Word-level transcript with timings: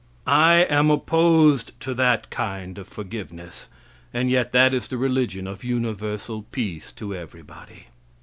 I 0.25 0.63
am 0.67 0.89
opposed 0.89 1.79
to 1.81 1.93
that 1.93 2.31
kind 2.31 2.79
of 2.79 2.87
forgiveness. 2.87 3.69
And 4.11 4.31
yet 4.31 4.51
that 4.51 4.73
is 4.73 4.87
the 4.87 4.97
religion 4.97 5.45
of 5.45 5.63
universal 5.63 6.41
peace 6.51 6.91
to 6.93 7.13
everybody. 7.13 7.85